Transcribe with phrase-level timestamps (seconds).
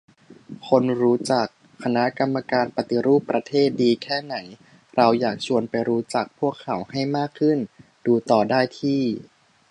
[0.67, 1.47] คุณรู้จัก
[1.83, 4.35] คณะกรรมการปฏิรูปประเทศ ดีแค่ไหน?
[4.95, 7.57] เราอยากชวนไปรู้จักพวกเขาให้มากขึ้น
[8.05, 9.01] ดูต่อได้ที่